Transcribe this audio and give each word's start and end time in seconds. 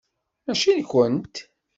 Mačči 0.45 0.71
nkent. 0.79 1.35